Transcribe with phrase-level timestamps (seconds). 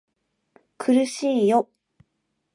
[0.79, 1.69] 苦しいよ